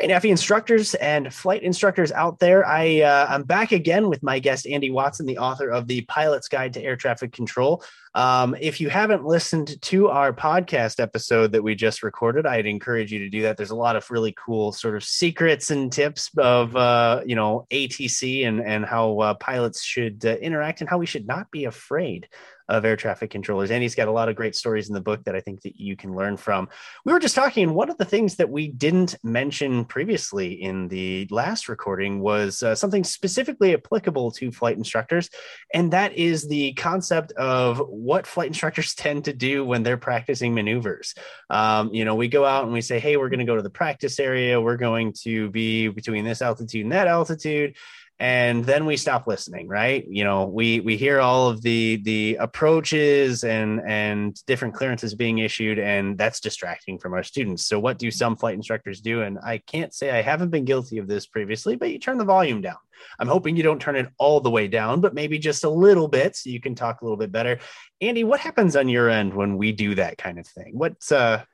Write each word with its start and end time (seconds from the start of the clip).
Hey, 0.00 0.06
NAFI 0.06 0.30
instructors 0.30 0.94
and 0.94 1.34
flight 1.34 1.64
instructors 1.64 2.12
out 2.12 2.38
there. 2.38 2.64
I, 2.64 3.00
uh, 3.00 3.26
I'm 3.28 3.42
back 3.42 3.72
again 3.72 4.08
with 4.08 4.22
my 4.22 4.38
guest, 4.38 4.64
Andy 4.64 4.90
Watson, 4.90 5.26
the 5.26 5.38
author 5.38 5.70
of 5.70 5.88
The 5.88 6.02
Pilot's 6.02 6.46
Guide 6.46 6.74
to 6.74 6.80
Air 6.80 6.94
Traffic 6.94 7.32
Control. 7.32 7.82
Um, 8.14 8.54
if 8.60 8.80
you 8.80 8.90
haven't 8.90 9.24
listened 9.24 9.82
to 9.82 10.06
our 10.06 10.32
podcast 10.32 11.00
episode 11.00 11.50
that 11.50 11.64
we 11.64 11.74
just 11.74 12.04
recorded, 12.04 12.46
I'd 12.46 12.66
encourage 12.66 13.10
you 13.10 13.18
to 13.18 13.28
do 13.28 13.42
that. 13.42 13.56
There's 13.56 13.72
a 13.72 13.76
lot 13.76 13.96
of 13.96 14.08
really 14.08 14.36
cool 14.38 14.70
sort 14.70 14.94
of 14.94 15.02
secrets 15.02 15.72
and 15.72 15.90
tips 15.90 16.30
of, 16.38 16.76
uh, 16.76 17.22
you 17.26 17.34
know, 17.34 17.66
ATC 17.72 18.46
and, 18.46 18.60
and 18.60 18.84
how 18.84 19.18
uh, 19.18 19.34
pilots 19.34 19.82
should 19.82 20.24
uh, 20.24 20.36
interact 20.36 20.80
and 20.80 20.88
how 20.88 20.98
we 20.98 21.06
should 21.06 21.26
not 21.26 21.50
be 21.50 21.64
afraid 21.64 22.28
of 22.68 22.84
air 22.84 22.96
traffic 22.96 23.30
controllers. 23.30 23.70
And 23.70 23.82
he's 23.82 23.94
got 23.94 24.08
a 24.08 24.12
lot 24.12 24.28
of 24.28 24.36
great 24.36 24.54
stories 24.54 24.88
in 24.88 24.94
the 24.94 25.00
book 25.00 25.24
that 25.24 25.34
I 25.34 25.40
think 25.40 25.62
that 25.62 25.80
you 25.80 25.96
can 25.96 26.14
learn 26.14 26.36
from. 26.36 26.68
We 27.04 27.12
were 27.12 27.18
just 27.18 27.34
talking, 27.34 27.64
and 27.64 27.74
one 27.74 27.90
of 27.90 27.98
the 27.98 28.04
things 28.04 28.36
that 28.36 28.50
we 28.50 28.68
didn't 28.68 29.16
mention 29.22 29.84
previously 29.84 30.52
in 30.62 30.88
the 30.88 31.26
last 31.30 31.68
recording 31.68 32.20
was 32.20 32.62
uh, 32.62 32.74
something 32.74 33.04
specifically 33.04 33.74
applicable 33.74 34.30
to 34.32 34.52
flight 34.52 34.76
instructors, 34.76 35.30
and 35.72 35.92
that 35.92 36.12
is 36.14 36.48
the 36.48 36.72
concept 36.74 37.32
of 37.32 37.78
what 37.88 38.26
flight 38.26 38.48
instructors 38.58 38.94
tend 38.94 39.24
to 39.24 39.32
do 39.32 39.64
when 39.64 39.82
they're 39.82 39.96
practicing 39.96 40.54
maneuvers. 40.54 41.14
Um, 41.50 41.92
you 41.92 42.04
know, 42.04 42.14
we 42.14 42.28
go 42.28 42.44
out 42.44 42.64
and 42.64 42.72
we 42.72 42.80
say, 42.80 42.98
hey, 42.98 43.16
we're 43.16 43.28
going 43.28 43.38
to 43.38 43.44
go 43.44 43.56
to 43.56 43.62
the 43.62 43.70
practice 43.70 44.20
area, 44.20 44.60
we're 44.60 44.76
going 44.76 45.12
to 45.22 45.50
be 45.50 45.88
between 45.88 46.24
this 46.24 46.42
altitude 46.42 46.84
and 46.84 46.92
that 46.92 47.06
altitude 47.06 47.76
and 48.20 48.64
then 48.64 48.84
we 48.84 48.96
stop 48.96 49.26
listening 49.26 49.68
right? 49.68 50.04
You 50.08 50.24
know 50.24 50.46
we 50.46 50.80
we 50.80 50.96
hear 50.96 51.20
all 51.20 51.48
of 51.48 51.62
the 51.62 52.00
the 52.02 52.36
approaches 52.40 53.44
and 53.44 53.80
and 53.86 54.34
different 54.46 54.74
clearances 54.74 55.14
being 55.14 55.38
issued 55.38 55.78
and 55.78 56.18
that's 56.18 56.40
distracting 56.40 56.98
from 56.98 57.14
our 57.14 57.22
students. 57.22 57.66
So 57.66 57.78
what 57.78 57.98
do 57.98 58.10
some 58.10 58.36
flight 58.36 58.54
instructors 58.54 59.00
do? 59.00 59.22
And 59.22 59.38
i 59.44 59.58
can't 59.58 59.94
say 59.94 60.10
i 60.10 60.22
haven't 60.22 60.50
been 60.50 60.64
guilty 60.64 60.98
of 60.98 61.06
this 61.06 61.26
previously 61.26 61.76
but 61.76 61.90
you 61.90 61.98
turn 61.98 62.18
the 62.18 62.24
volume 62.24 62.60
down. 62.60 62.76
I'm 63.20 63.28
hoping 63.28 63.56
you 63.56 63.62
don't 63.62 63.80
turn 63.80 63.94
it 63.94 64.08
all 64.18 64.40
the 64.40 64.50
way 64.50 64.66
down 64.66 65.00
but 65.00 65.14
maybe 65.14 65.38
just 65.38 65.64
a 65.64 65.70
little 65.70 66.08
bit 66.08 66.34
so 66.34 66.50
you 66.50 66.60
can 66.60 66.74
talk 66.74 67.00
a 67.00 67.04
little 67.04 67.16
bit 67.16 67.30
better. 67.30 67.60
Andy 68.00 68.24
what 68.24 68.40
happens 68.40 68.74
on 68.74 68.88
your 68.88 69.08
end 69.08 69.32
when 69.34 69.56
we 69.56 69.70
do 69.72 69.94
that 69.94 70.18
kind 70.18 70.38
of 70.38 70.46
thing? 70.46 70.72
What's 70.72 71.12
uh 71.12 71.44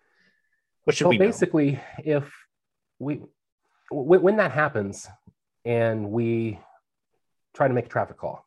what 0.84 0.96
should 0.96 1.06
well, 1.06 1.10
we 1.10 1.18
basically 1.18 1.72
know? 1.72 1.80
if 2.04 2.32
we 2.98 3.20
when 3.90 4.36
that 4.36 4.52
happens 4.52 5.06
and 5.64 6.10
we 6.10 6.58
try 7.54 7.68
to 7.68 7.74
make 7.74 7.86
a 7.86 7.88
traffic 7.88 8.16
call 8.16 8.44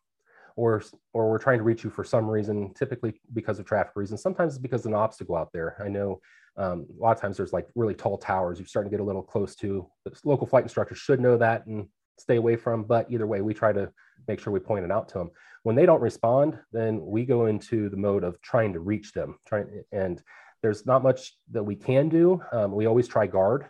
or 0.56 0.82
or 1.12 1.30
we're 1.30 1.38
trying 1.38 1.58
to 1.58 1.64
reach 1.64 1.84
you 1.84 1.90
for 1.90 2.04
some 2.04 2.28
reason 2.28 2.72
typically 2.74 3.20
because 3.32 3.58
of 3.58 3.64
traffic 3.64 3.92
reasons. 3.96 4.22
Sometimes 4.22 4.54
it's 4.54 4.62
because 4.62 4.84
of 4.84 4.92
an 4.92 4.98
obstacle 4.98 5.36
out 5.36 5.52
there. 5.52 5.80
I 5.84 5.88
know 5.88 6.20
um, 6.56 6.86
a 6.98 7.02
lot 7.02 7.16
of 7.16 7.20
times 7.20 7.36
there's 7.36 7.52
like 7.52 7.68
really 7.74 7.94
tall 7.94 8.18
towers 8.18 8.58
you're 8.58 8.66
starting 8.66 8.90
to 8.90 8.96
get 8.96 9.02
a 9.02 9.06
little 9.06 9.22
close 9.22 9.54
to. 9.56 9.86
The 10.04 10.18
local 10.24 10.46
flight 10.46 10.64
instructors 10.64 10.98
should 10.98 11.20
know 11.20 11.36
that 11.38 11.66
and 11.66 11.88
stay 12.18 12.36
away 12.36 12.56
from 12.56 12.82
but 12.82 13.10
either 13.10 13.26
way 13.26 13.40
we 13.40 13.54
try 13.54 13.72
to 13.72 13.90
make 14.26 14.40
sure 14.40 14.52
we 14.52 14.58
point 14.58 14.84
it 14.84 14.90
out 14.90 15.08
to 15.08 15.18
them 15.18 15.30
when 15.62 15.76
they 15.76 15.86
don't 15.86 16.00
respond 16.00 16.58
then 16.72 17.00
we 17.00 17.24
go 17.24 17.46
into 17.46 17.88
the 17.88 17.96
mode 17.96 18.24
of 18.24 18.40
trying 18.42 18.72
to 18.72 18.80
reach 18.80 19.12
them 19.12 19.38
trying 19.46 19.84
and 19.92 20.20
there's 20.62 20.86
not 20.86 21.02
much 21.02 21.36
that 21.50 21.62
we 21.62 21.76
can 21.76 22.08
do. 22.08 22.42
Um, 22.52 22.72
we 22.72 22.86
always 22.86 23.08
try 23.08 23.26
guard 23.26 23.68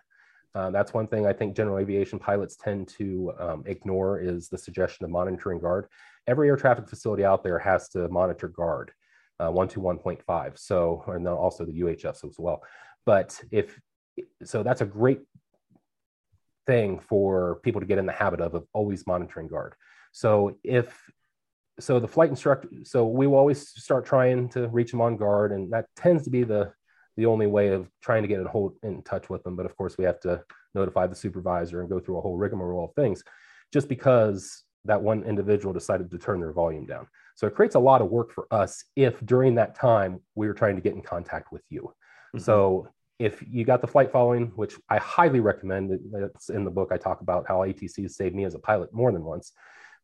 uh, 0.59 0.70
that's 0.73 0.92
one 0.92 1.06
thing 1.06 1.25
I 1.25 1.33
think 1.33 1.55
general 1.55 1.78
aviation 1.78 2.19
pilots 2.19 2.56
tend 2.56 2.89
to 2.98 3.33
um, 3.39 3.62
ignore 3.64 4.19
is 4.19 4.48
the 4.48 4.59
suggestion 4.59 5.05
of 5.05 5.11
monitoring 5.12 5.61
guard. 5.61 5.87
Every 6.27 6.48
air 6.48 6.56
traffic 6.56 6.89
facility 6.89 7.25
out 7.25 7.45
there 7.45 7.61
has 7.61 7.89
to 7.91 8.09
monitor 8.09 8.49
guard 8.49 8.91
uh, 9.38 9.50
121.5. 9.50 10.59
So, 10.59 11.05
and 11.06 11.25
then 11.25 11.32
also 11.32 11.65
the 11.65 11.81
UHF 11.81 12.25
as 12.25 12.34
well. 12.38 12.65
But 13.06 13.41
if, 13.53 13.81
so 14.43 14.65
that's 14.65 14.81
a 14.81 14.84
great 14.84 15.21
thing 16.66 16.99
for 16.99 17.61
people 17.62 17.81
to 17.81 17.87
get 17.87 17.99
in 17.99 18.06
the 18.06 18.12
habit 18.12 18.41
of, 18.41 18.56
of 18.56 18.66
always 18.72 19.06
monitoring 19.06 19.47
guard. 19.47 19.77
So 20.11 20.56
if, 20.65 21.00
so 21.78 22.00
the 22.00 22.09
flight 22.09 22.31
instructor, 22.31 22.69
so 22.82 23.06
we 23.06 23.28
will 23.28 23.38
always 23.38 23.69
start 23.69 24.06
trying 24.06 24.49
to 24.49 24.66
reach 24.66 24.91
them 24.91 25.03
on 25.03 25.16
guard 25.19 25.53
and 25.53 25.72
that 25.72 25.87
tends 25.94 26.25
to 26.25 26.31
be 26.31 26.43
the 26.43 26.72
the 27.19 27.27
only 27.27 27.49
way 27.49 27.69
of 27.69 27.91
trying 28.01 28.23
to 28.23 28.29
get 28.29 28.39
in, 28.39 28.47
hold, 28.47 28.77
in 28.84 29.03
touch 29.03 29.29
with 29.29 29.43
them. 29.43 29.56
But 29.56 29.67
of 29.67 29.77
course, 29.77 29.99
we 29.99 30.05
have 30.05 30.21
to 30.21 30.41
notify 30.75 31.09
the 31.09 31.17
supervisor 31.17 31.81
and 31.81 31.91
go 31.91 31.99
through 31.99 32.17
a 32.17 32.21
whole 32.21 32.37
rigmarole 32.37 32.84
of 32.84 32.95
things 32.95 33.25
just 33.73 33.89
because 33.89 34.62
that 34.84 35.03
one 35.03 35.25
individual 35.25 35.75
decided 35.75 36.12
to 36.12 36.19
turn 36.19 36.39
their 36.39 36.53
volume 36.53 36.87
down. 36.87 37.09
So 37.34 37.49
it 37.49 37.56
creates 37.56 37.75
a 37.75 37.81
lot 37.81 38.01
of 38.01 38.09
work 38.09 38.33
for 38.33 38.47
us 38.53 38.84
if 38.95 39.21
during 39.27 39.56
that 39.56 39.75
time 39.75 40.21
we 40.37 40.47
were 40.47 40.55
trying 40.55 40.77
to 40.77 40.81
get 40.81 40.95
in 40.95 41.03
contact 41.03 41.51
with 41.53 41.62
you. 41.69 41.83
Mm-hmm. 41.83 42.39
So 42.39 42.89
if 43.19 43.43
you 43.50 43.65
got 43.65 43.81
the 43.81 43.89
flight 43.89 44.12
following, 44.12 44.53
which 44.55 44.77
I 44.89 44.99
highly 44.99 45.41
recommend, 45.41 45.99
that's 46.12 46.50
in 46.50 46.65
the 46.65 46.71
book, 46.71 46.91
I 46.93 46.99
talk 46.99 47.21
about 47.21 47.47
how 47.49 47.59
ATC 47.59 48.09
saved 48.09 48.37
me 48.37 48.45
as 48.45 48.55
a 48.55 48.61
pilot 48.61 48.95
more 48.95 49.11
than 49.11 49.25
once 49.25 49.53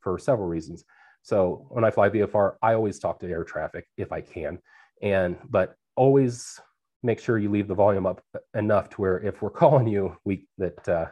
for 0.00 0.18
several 0.18 0.48
reasons. 0.48 0.84
So 1.22 1.66
when 1.70 1.84
I 1.84 1.92
fly 1.92 2.08
VFR, 2.08 2.56
I 2.60 2.74
always 2.74 2.98
talk 2.98 3.20
to 3.20 3.28
air 3.28 3.44
traffic 3.44 3.86
if 3.96 4.10
I 4.10 4.20
can, 4.20 4.58
and 5.00 5.38
but 5.48 5.76
always 5.96 6.60
make 7.04 7.20
sure 7.20 7.38
you 7.38 7.50
leave 7.50 7.68
the 7.68 7.74
volume 7.74 8.06
up 8.06 8.22
enough 8.54 8.88
to 8.90 8.96
where 8.96 9.18
if 9.20 9.42
we're 9.42 9.50
calling 9.62 9.86
you, 9.86 10.16
we 10.24 10.46
that 10.58 10.88
uh, 10.88 11.06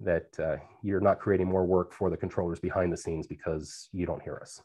that 0.00 0.26
uh, 0.40 0.56
you're 0.82 1.00
not 1.00 1.20
creating 1.20 1.46
more 1.46 1.64
work 1.64 1.92
for 1.92 2.10
the 2.10 2.16
controllers 2.16 2.58
behind 2.58 2.92
the 2.92 2.96
scenes 2.96 3.26
because 3.26 3.88
you 3.92 4.06
don't 4.06 4.22
hear 4.22 4.38
us. 4.40 4.60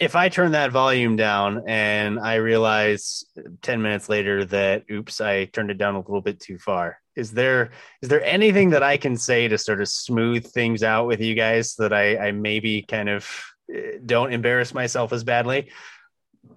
If 0.00 0.16
I 0.16 0.28
turn 0.28 0.52
that 0.52 0.72
volume 0.72 1.14
down 1.14 1.64
and 1.68 2.18
I 2.18 2.36
realize 2.36 3.24
10 3.62 3.80
minutes 3.80 4.08
later 4.08 4.44
that 4.46 4.84
oops, 4.90 5.20
I 5.20 5.44
turned 5.44 5.70
it 5.70 5.78
down 5.78 5.94
a 5.94 6.00
little 6.00 6.20
bit 6.20 6.40
too 6.40 6.58
far. 6.58 6.98
Is 7.14 7.30
there 7.30 7.70
is 8.02 8.08
there 8.08 8.24
anything 8.24 8.70
that 8.70 8.82
I 8.82 8.96
can 8.96 9.16
say 9.16 9.46
to 9.46 9.56
sort 9.56 9.80
of 9.80 9.88
smooth 9.88 10.46
things 10.46 10.82
out 10.82 11.06
with 11.06 11.20
you 11.20 11.34
guys 11.34 11.72
so 11.72 11.84
that 11.84 11.92
I, 11.92 12.28
I 12.28 12.32
maybe 12.32 12.82
kind 12.82 13.08
of 13.08 13.28
eh, 13.72 13.98
don't 14.04 14.32
embarrass 14.32 14.74
myself 14.74 15.12
as 15.12 15.22
badly? 15.22 15.70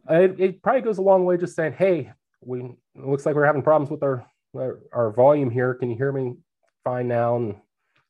It, 0.09 0.39
it 0.39 0.61
probably 0.63 0.81
goes 0.81 0.97
a 0.97 1.03
long 1.03 1.25
way 1.25 1.38
just 1.38 1.55
saying, 1.55 1.73
hey, 1.73 2.11
we 2.47 2.62
it 2.62 3.06
looks 3.06 3.25
like 3.25 3.35
we're 3.35 3.46
having 3.46 3.62
problems 3.62 3.91
with 3.91 4.02
our, 4.02 4.25
our, 4.56 4.80
our 4.94 5.12
volume 5.12 5.52
here. 5.52 5.74
Can 5.75 5.90
you 5.90 5.97
hear 5.97 6.12
me 6.12 6.38
fine 6.84 7.08
now? 7.08 7.35
And 7.35 7.56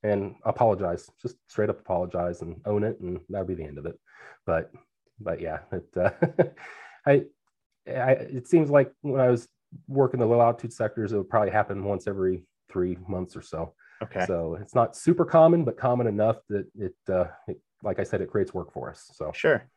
and 0.03 0.35
apologize, 0.45 1.09
just 1.21 1.35
straight 1.47 1.69
up 1.69 1.79
apologize 1.79 2.41
and 2.41 2.61
own 2.65 2.83
it, 2.83 2.99
and 3.01 3.19
that'll 3.29 3.47
be 3.47 3.55
the 3.55 3.63
end 3.63 3.79
of 3.79 3.85
it. 3.85 3.99
But 4.45 4.71
but 5.19 5.41
yeah, 5.41 5.59
it 5.71 5.85
uh, 5.97 6.11
I, 7.05 7.23
I 7.87 8.11
it 8.11 8.47
seems 8.47 8.69
like 8.69 8.91
when 9.01 9.19
I 9.19 9.29
was 9.29 9.47
working 9.87 10.19
the 10.19 10.25
low 10.25 10.39
altitude 10.39 10.73
sectors, 10.73 11.11
it 11.11 11.17
would 11.17 11.29
probably 11.29 11.51
happen 11.51 11.83
once 11.83 12.07
every 12.07 12.45
three 12.69 12.97
months 13.07 13.35
or 13.35 13.41
so. 13.41 13.73
Okay. 14.03 14.25
So 14.27 14.57
it's 14.61 14.75
not 14.75 14.95
super 14.95 15.25
common, 15.25 15.65
but 15.65 15.77
common 15.77 16.05
enough 16.05 16.37
that 16.49 16.67
it, 16.75 16.95
uh, 17.09 17.25
it 17.47 17.59
like 17.83 17.99
I 17.99 18.03
said, 18.03 18.21
it 18.21 18.29
creates 18.29 18.53
work 18.53 18.71
for 18.71 18.89
us. 18.91 19.09
So 19.13 19.31
sure. 19.33 19.67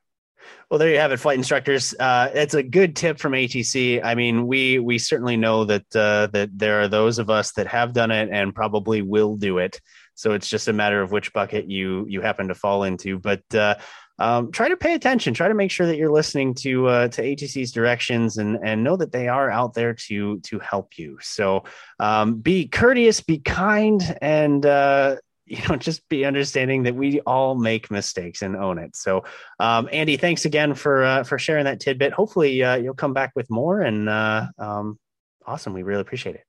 Well, 0.70 0.78
there 0.78 0.90
you 0.90 0.98
have 0.98 1.12
it, 1.12 1.18
flight 1.18 1.38
instructors. 1.38 1.94
Uh, 1.98 2.30
it's 2.32 2.54
a 2.54 2.62
good 2.62 2.94
tip 2.94 3.18
from 3.18 3.32
ATC. 3.32 4.00
I 4.04 4.14
mean, 4.14 4.46
we 4.46 4.78
we 4.78 4.98
certainly 4.98 5.36
know 5.36 5.64
that 5.64 5.96
uh, 5.96 6.28
that 6.28 6.50
there 6.56 6.80
are 6.80 6.88
those 6.88 7.18
of 7.18 7.28
us 7.28 7.52
that 7.52 7.66
have 7.66 7.92
done 7.92 8.10
it 8.10 8.28
and 8.30 8.54
probably 8.54 9.02
will 9.02 9.36
do 9.36 9.58
it. 9.58 9.80
So 10.14 10.32
it's 10.32 10.48
just 10.48 10.68
a 10.68 10.72
matter 10.72 11.02
of 11.02 11.12
which 11.12 11.32
bucket 11.32 11.68
you 11.68 12.06
you 12.08 12.20
happen 12.20 12.48
to 12.48 12.54
fall 12.54 12.84
into. 12.84 13.18
But 13.18 13.42
uh, 13.54 13.76
um, 14.20 14.52
try 14.52 14.68
to 14.68 14.76
pay 14.76 14.94
attention. 14.94 15.32
Try 15.32 15.48
to 15.48 15.54
make 15.54 15.70
sure 15.70 15.86
that 15.86 15.96
you're 15.96 16.12
listening 16.12 16.54
to 16.56 16.86
uh, 16.88 17.08
to 17.08 17.22
ATC's 17.22 17.72
directions 17.72 18.36
and 18.36 18.58
and 18.62 18.84
know 18.84 18.96
that 18.96 19.12
they 19.12 19.28
are 19.28 19.50
out 19.50 19.74
there 19.74 19.94
to 19.94 20.38
to 20.40 20.58
help 20.58 20.98
you. 20.98 21.18
So 21.22 21.64
um, 21.98 22.36
be 22.36 22.68
courteous, 22.68 23.22
be 23.22 23.38
kind, 23.38 24.02
and 24.20 24.64
uh, 24.64 25.16
you 25.50 25.60
know 25.68 25.76
just 25.76 26.08
be 26.08 26.24
understanding 26.24 26.84
that 26.84 26.94
we 26.94 27.20
all 27.20 27.54
make 27.54 27.90
mistakes 27.90 28.42
and 28.42 28.56
own 28.56 28.78
it. 28.78 28.94
So 28.96 29.24
um, 29.58 29.88
andy 29.92 30.16
thanks 30.16 30.44
again 30.44 30.74
for 30.74 31.04
uh, 31.04 31.24
for 31.24 31.38
sharing 31.38 31.64
that 31.64 31.80
tidbit. 31.80 32.12
Hopefully 32.12 32.62
uh, 32.62 32.76
you'll 32.76 32.94
come 32.94 33.12
back 33.12 33.32
with 33.34 33.50
more 33.50 33.80
and 33.80 34.08
uh, 34.08 34.46
um, 34.58 34.98
awesome. 35.44 35.74
We 35.74 35.82
really 35.82 36.02
appreciate 36.02 36.36
it. 36.36 36.44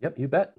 Yep 0.00 0.18
you 0.18 0.28
bet 0.28 0.52